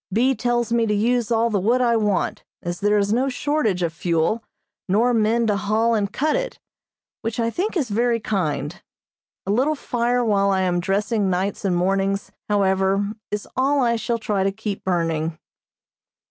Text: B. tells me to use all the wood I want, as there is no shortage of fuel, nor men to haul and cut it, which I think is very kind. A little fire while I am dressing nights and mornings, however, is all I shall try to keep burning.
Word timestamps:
B. 0.11 0.33
tells 0.33 0.73
me 0.73 0.87
to 0.87 0.95
use 0.95 1.29
all 1.29 1.51
the 1.51 1.59
wood 1.59 1.79
I 1.79 1.95
want, 1.95 2.43
as 2.63 2.79
there 2.79 2.97
is 2.97 3.13
no 3.13 3.29
shortage 3.29 3.83
of 3.83 3.93
fuel, 3.93 4.43
nor 4.89 5.13
men 5.13 5.45
to 5.45 5.55
haul 5.55 5.93
and 5.93 6.11
cut 6.11 6.35
it, 6.35 6.57
which 7.21 7.39
I 7.39 7.51
think 7.51 7.77
is 7.77 7.89
very 7.89 8.19
kind. 8.19 8.81
A 9.45 9.51
little 9.51 9.75
fire 9.75 10.25
while 10.25 10.49
I 10.49 10.61
am 10.61 10.79
dressing 10.79 11.29
nights 11.29 11.63
and 11.65 11.75
mornings, 11.75 12.31
however, 12.49 13.11
is 13.29 13.47
all 13.55 13.81
I 13.83 13.95
shall 13.95 14.17
try 14.17 14.43
to 14.43 14.51
keep 14.51 14.83
burning. 14.83 15.37